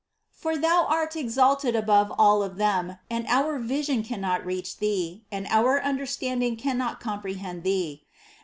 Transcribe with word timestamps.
For 0.31 0.57
Thou 0.57 0.87
art 0.89 1.15
exalted 1.15 1.75
above 1.75 2.11
all 2.17 2.41
of 2.41 2.57
them 2.57 2.97
and 3.07 3.27
our 3.27 3.59
vision 3.59 4.01
cannot 4.01 4.43
reach 4.43 4.77
Thee 4.77 5.25
and 5.31 5.45
our 5.51 5.79
understanding 5.79 6.55
cannot 6.57 6.99
comprehend 6.99 7.61
Thee. 7.63 8.07